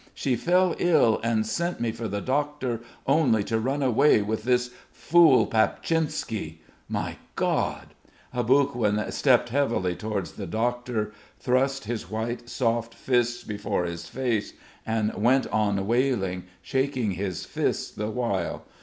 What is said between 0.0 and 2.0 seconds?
She fell ill and sent me